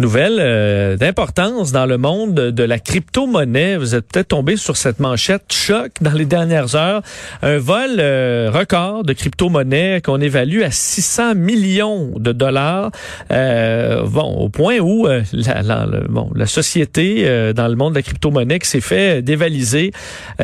[0.00, 3.76] Nouvelle euh, d'importance dans le monde de la crypto-monnaie.
[3.76, 7.02] Vous êtes peut-être tombé sur cette manchette choc dans les dernières heures.
[7.42, 12.90] Un vol euh, record de crypto-monnaie qu'on évalue à 600 millions de dollars.
[13.30, 18.02] Euh, bon, au point où la, la, bon, la société dans le monde de la
[18.02, 19.92] crypto-monnaie qui s'est fait dévaliser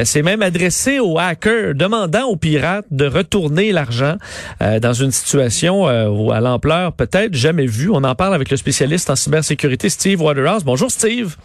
[0.05, 4.17] s'est même adressée aux hackers demandant aux pirates de retourner l'argent
[4.61, 7.89] dans une situation à l'ampleur peut-être jamais vue.
[7.91, 10.65] On en parle avec le spécialiste en cyber sécurité, Steve Waterhouse.
[10.65, 11.37] Bonjour, Steve.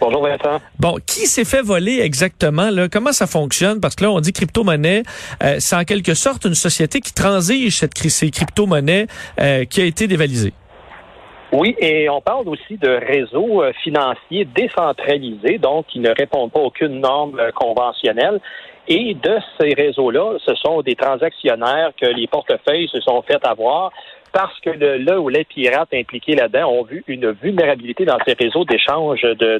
[0.00, 0.60] Bonjour, Vincent.
[0.78, 2.70] Bon, qui s'est fait voler exactement?
[2.70, 2.88] Là?
[2.88, 3.80] Comment ça fonctionne?
[3.80, 5.02] Parce que là, on dit crypto-monnaie.
[5.42, 9.06] Euh, c'est en quelque sorte une société qui transige cette, ces crypto-monnaies
[9.40, 10.52] euh, qui a été dévalisée.
[11.52, 16.60] Oui, et on parle aussi de réseaux euh, financiers décentralisés, donc qui ne répondent pas
[16.60, 18.40] à aucune norme conventionnelle.
[18.88, 23.92] Et de ces réseaux-là, ce sont des transactionnaires que les portefeuilles se sont fait avoir
[24.36, 28.34] parce que le, là où les pirates impliqués là-dedans ont vu une vulnérabilité dans ces
[28.34, 29.58] réseaux d'échange de,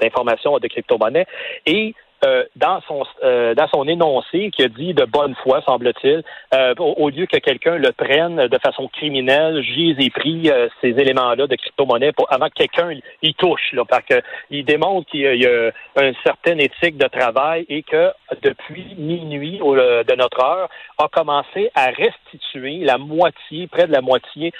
[0.00, 1.26] d'informations de, de, de crypto-monnaies
[1.66, 1.92] et
[2.24, 6.22] euh, dans son euh, dans son énoncé qui a dit de bonne foi, semble-t-il,
[6.54, 10.50] euh, au, lieu que quelqu'un le prenne de façon criminelle, j'y ai pris
[10.80, 15.10] ces éléments-là de crypto-monnaie pour avant que quelqu'un y touche, là, parce que il démontre
[15.10, 15.72] qu'il y a,
[16.02, 18.10] une certaine éthique de travail et que
[18.42, 24.52] depuis minuit de notre heure, a commencé à restituer la moitié, près de la moitié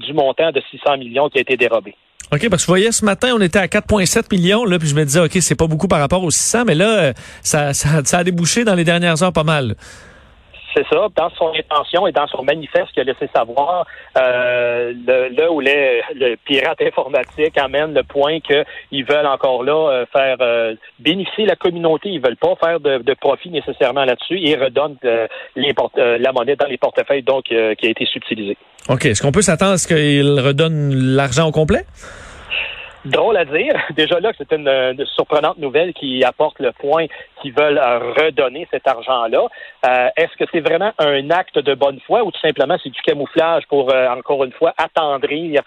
[0.00, 1.94] du montant de 600 millions qui a été dérobé.
[2.32, 4.94] OK, parce que vous voyez, ce matin, on était à 4,7 millions, là, puis je
[4.94, 7.72] me disais, OK, c'est pas beaucoup par rapport aux 600, mais là, euh, ça
[8.12, 9.76] a débouché dans les dernières heures pas mal.
[10.74, 11.08] C'est ça.
[11.14, 16.02] Dans son intention et dans son manifeste qu'il a laissé savoir, euh, là où les,
[16.14, 21.56] le pirate informatique amène le point qu'ils veulent encore là euh, faire euh, bénéficier la
[21.56, 22.08] communauté.
[22.10, 24.38] Ils veulent pas faire de, profit nécessairement là-dessus.
[24.38, 28.56] Ils redonnent la monnaie dans les portefeuilles donc qui a été subtilisée.
[28.88, 29.06] OK.
[29.06, 31.84] Est-ce qu'on peut s'attendre à ce qu'ils redonnent l'argent au complet?
[33.04, 33.74] Drôle à dire.
[33.96, 37.06] Déjà là, c'est une, surprenante nouvelle qui apporte le point
[37.40, 39.48] qu'ils veulent euh, redonner cet argent-là.
[39.86, 43.00] Euh, est-ce que c'est vraiment un acte de bonne foi ou tout simplement c'est du
[43.02, 45.62] camouflage pour, euh, encore une fois, attendrir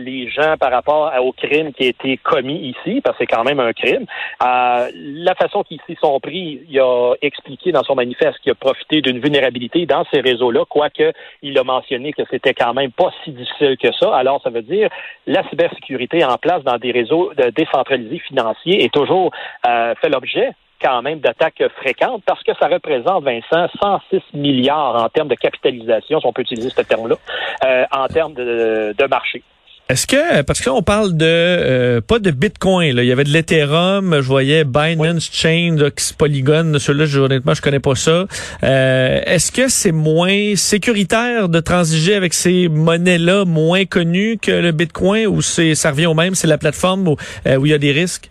[0.00, 3.44] les gens par rapport au crime qui a été commis ici, parce que c'est quand
[3.44, 4.04] même un crime.
[4.40, 9.00] la façon qu'ils s'y sont pris, il a expliqué dans son manifeste qu'il a profité
[9.00, 13.30] d'une vulnérabilité dans ces réseaux-là, quoique il a mentionné que c'était quand même pas si
[13.30, 14.12] difficile que ça.
[14.12, 14.88] Alors, ça veut dire
[15.28, 19.32] la cybersécurité en place dans des réseaux décentralisés financiers est toujours
[19.64, 25.28] fait l'objet quand même d'attaques fréquentes parce que ça représente, Vincent, 106 milliards en termes
[25.28, 27.16] de capitalisation, si on peut utiliser ce terme-là,
[27.64, 29.42] euh, en termes de marché.
[29.90, 33.24] Est-ce que parce que on parle de euh, pas de Bitcoin là, il y avait
[33.24, 35.78] de l'Ethereum, je voyais Binance Chain,
[36.16, 38.26] Polygon, celui-là je, honnêtement je connais pas ça.
[38.62, 44.70] Euh, est-ce que c'est moins sécuritaire de transiger avec ces monnaies-là moins connues que le
[44.70, 47.78] Bitcoin ou c'est ça revient au même, c'est la plateforme où, où il y a
[47.78, 48.30] des risques?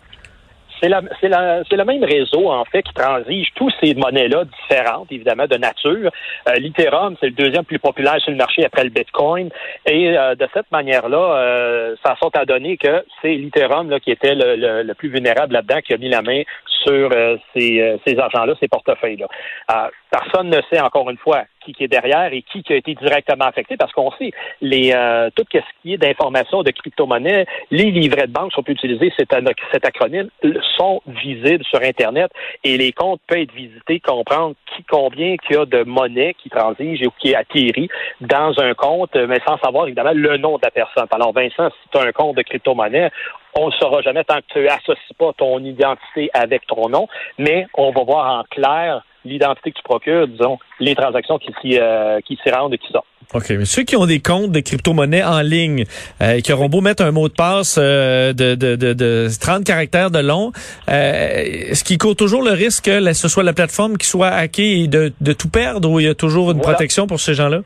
[0.80, 6.10] C'est le même réseau, en fait, qui transige tous ces monnaies-là différentes, évidemment, de nature.
[6.48, 6.54] Euh,
[7.20, 9.50] c'est le deuxième plus populaire sur le marché après le Bitcoin.
[9.86, 14.34] Et euh, de cette manière-là, euh, ça sort à donner que c'est l'Ethereum qui était
[14.34, 18.54] le, le, plus vulnérable là-dedans, qui a mis la main sur euh, ces, ces argents-là,
[18.60, 19.90] ces portefeuilles-là.
[20.10, 23.76] personne ne sait, encore une fois, qui, est derrière et qui, a été directement affecté,
[23.76, 28.32] parce qu'on sait les euh, tout ce qui est d'informations de crypto-monnaie, les livrets de
[28.32, 29.32] banque, sont peut utiliser cet,
[29.84, 30.28] acronyme,
[30.76, 32.30] sont visibles sur Internet
[32.64, 36.50] et les comptes peuvent être visités, comprendre qui, combien qu'il y a de monnaie qui
[36.50, 40.70] transige ou qui est dans un compte, mais sans savoir évidemment le nom de la
[40.70, 41.06] personne.
[41.10, 43.10] Alors Vincent, si tu as un compte de crypto-monnaie,
[43.54, 47.08] on ne saura jamais tant que tu n'associes pas ton identité avec ton nom,
[47.38, 51.78] mais on va voir en clair l'identité que tu procures, disons, les transactions qui s'y
[51.78, 53.06] euh, qui s'y rendent et qui sortent.
[53.32, 55.84] OK, mais ceux qui ont des comptes de crypto-monnaies en ligne,
[56.20, 59.62] euh, qui auront beau mettre un mot de passe euh, de, de, de, de, 30
[59.64, 60.50] caractères de long,
[60.88, 64.88] est-ce qu'il court toujours le risque que ce soit la plateforme qui soit hackée et
[64.88, 67.60] de, de tout perdre ou il y a toujours une protection pour ces gens-là?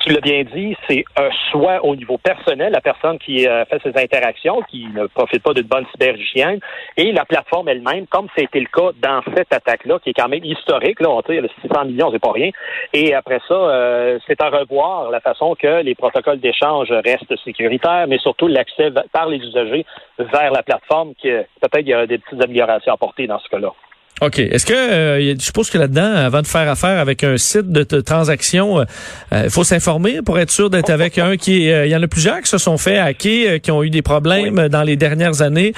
[0.00, 3.80] Tu l'as bien dit, c'est un soit au niveau personnel, la personne qui euh, fait
[3.82, 6.60] ses interactions, qui ne profite pas d'une bonne cyberhygiène,
[6.96, 10.44] et la plateforme elle-même, comme c'était le cas dans cette attaque-là, qui est quand même
[10.44, 12.50] historique, là, on dit, 600 millions, c'est pas rien.
[12.92, 18.06] Et après ça, euh, c'est à revoir la façon que les protocoles d'échange restent sécuritaires,
[18.08, 19.84] mais surtout l'accès par les usagers
[20.18, 23.48] vers la plateforme, qui peut-être il y a des petites améliorations à apporter dans ce
[23.48, 23.72] cas-là.
[24.20, 24.38] OK.
[24.38, 28.00] Est-ce que euh, je suppose que là-dedans, avant de faire affaire avec un site de,
[28.00, 28.84] transaction, euh,
[29.32, 32.08] euh, il faut s'informer pour être sûr d'être avec un qui il y en a
[32.08, 35.72] plusieurs qui se sont fait hacker, qui ont eu des problèmes dans les dernières années.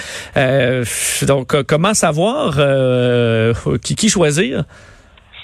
[1.22, 2.56] donc comment savoir
[3.82, 4.64] qui, qui choisir?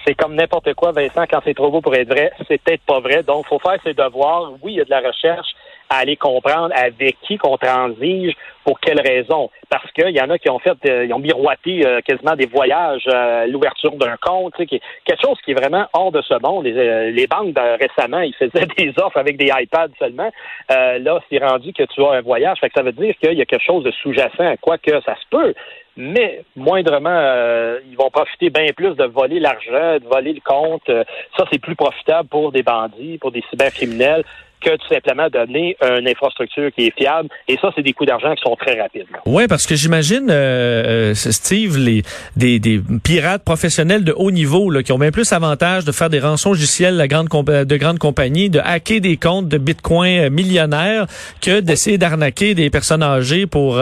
[0.07, 2.99] c'est comme n'importe quoi, Vincent, quand c'est trop beau pour être vrai, c'est peut-être pas
[2.99, 3.23] vrai.
[3.23, 4.53] Donc, il faut faire ses devoirs.
[4.63, 5.49] Oui, il y a de la recherche
[5.91, 8.35] à aller comprendre avec qui qu'on transige,
[8.69, 9.51] pour quelles raisons.
[9.71, 12.45] Parce qu'il y en a qui ont fait, euh, ils ont miroité euh, quasiment des
[12.45, 16.65] voyages, euh, l'ouverture d'un compte, qui quelque chose qui est vraiment hors de ce monde.
[16.65, 20.31] Les, banques récemment, ils faisaient des offres avec des iPads seulement.
[20.69, 22.59] là, c'est rendu que tu as un voyage.
[22.61, 25.27] Fait que ça veut dire qu'il y a quelque chose de sous-jacent, quoique ça se
[25.31, 25.55] peut
[26.01, 30.89] mais moindrement, ils vont profiter bien plus de voler l'argent, de voler le compte.
[31.37, 34.23] ça, c'est plus profitable pour des bandits, pour des cybercriminels
[34.61, 37.29] que tout simplement donner une infrastructure qui est fiable.
[37.47, 39.07] Et ça, c'est des coûts d'argent qui sont très rapides.
[39.27, 42.03] Oui, parce que j'imagine, euh, euh, Steve, les
[42.37, 46.11] des, des, pirates professionnels de haut niveau là, qui ont bien plus avantage de faire
[46.11, 50.31] des rançons logiciels de, grande de grandes compagnies, de hacker des comptes de bitcoin euh,
[50.31, 51.07] millionnaires
[51.41, 53.81] que d'essayer d'arnaquer des personnes âgées pour,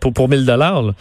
[0.00, 0.92] pour, pour 1000 dollars.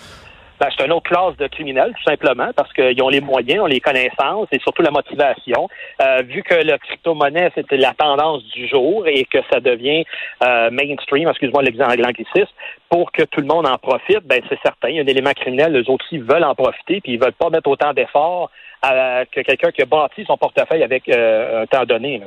[0.59, 3.67] Ben, c'est une autre classe de criminels, tout simplement, parce qu'ils ont les moyens, ont
[3.67, 5.69] les connaissances et surtout la motivation.
[6.01, 10.03] Euh, vu que le crypto-monnaie, c'était la tendance du jour et que ça devient
[10.43, 12.53] euh, mainstream, excuse-moi l'anglicisme,
[12.89, 14.89] pour que tout le monde en profite, ben c'est certain.
[14.89, 17.33] Il y a un élément criminel, eux autres aussi veulent en profiter, puis ils veulent
[17.33, 18.49] pas mettre autant d'efforts
[18.83, 22.19] que quelqu'un qui a bâti son portefeuille avec euh, un temps donné.
[22.19, 22.25] Là.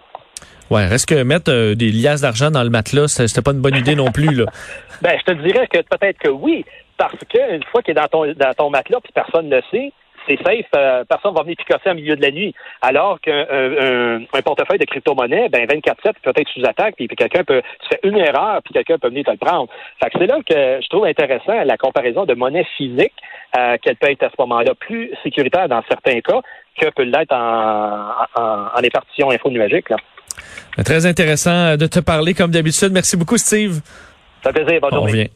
[0.70, 3.96] Ouais, reste que mettre des liasses d'argent dans le matelas, c'était pas une bonne idée
[3.96, 4.44] non plus, là.
[5.02, 6.64] ben, je te dirais que peut-être que oui,
[7.00, 9.90] parce qu'une fois qu'il est dans ton, dans ton matelas, puis personne ne le sait,
[10.28, 12.54] c'est safe, euh, personne va venir picasser au milieu de la nuit.
[12.82, 17.62] Alors qu'un un, portefeuille de crypto-monnaie, ben 24-7 peut être sous attaque, puis, quelqu'un peut,
[17.80, 19.70] tu fais une erreur, puis quelqu'un peut venir te le prendre.
[20.02, 23.14] Fait que c'est là que je trouve intéressant la comparaison de monnaie physique,
[23.56, 26.42] euh, qu'elle peut être à ce moment-là plus sécuritaire dans certains cas
[26.78, 29.88] que peut l'être en, en, en épartition info-nuagique.
[30.84, 32.92] Très intéressant de te parler comme d'habitude.
[32.92, 33.80] Merci beaucoup, Steve.
[34.42, 34.80] Ça fait plaisir.
[34.82, 35.30] Bonne journée.